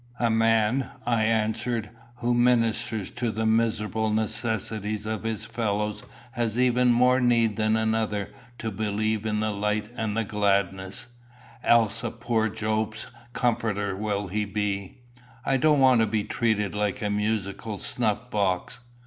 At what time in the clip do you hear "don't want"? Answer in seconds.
15.57-16.01